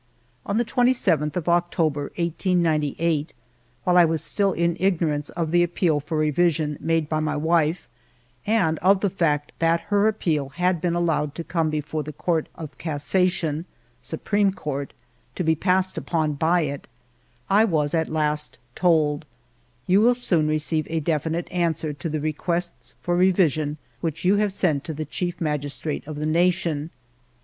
On 0.47 0.57
the 0.57 0.65
27th 0.65 1.35
of 1.35 1.47
October, 1.47 2.05
1898, 2.15 3.35
while 3.83 3.99
I 3.99 4.03
was 4.03 4.23
still 4.23 4.51
in 4.51 4.75
ignorance 4.79 5.29
of 5.29 5.51
the 5.51 5.61
appeal 5.61 5.99
for 5.99 6.17
revision 6.17 6.75
made 6.81 7.07
by 7.07 7.19
my 7.19 7.35
wife, 7.37 7.87
and 8.47 8.79
of 8.79 9.01
the 9.01 9.11
fact 9.11 9.51
that 9.59 9.81
her 9.93 10.07
appeal 10.07 10.49
had 10.49 10.81
been 10.81 10.95
allowed 10.95 11.35
to 11.35 11.43
come 11.43 11.69
before 11.69 12.01
the 12.01 12.11
Court 12.13 12.49
of 12.55 12.79
Cassation 12.79 13.65
(Supreme 14.01 14.51
Court) 14.51 14.93
to 15.35 15.43
be 15.43 15.53
passed 15.53 15.99
upon 15.99 16.33
by 16.33 16.61
it, 16.61 16.87
I 17.47 17.63
was 17.63 17.93
at 17.93 18.09
last 18.09 18.57
told:" 18.73 19.25
You 19.85 20.01
will 20.01 20.15
soon 20.15 20.47
receive 20.47 20.87
a 20.89 20.99
definite 20.99 21.47
answer 21.51 21.93
to 21.93 22.09
the 22.09 22.19
requests 22.19 22.95
for 23.03 23.15
revision 23.15 23.77
which 23.99 24.25
you 24.25 24.37
have 24.37 24.51
sent 24.51 24.83
to 24.85 24.95
the 24.95 25.05
Chief 25.05 25.39
Magistrate 25.39 26.07
of 26.07 26.15
the 26.15 26.25
nation." 26.25 26.89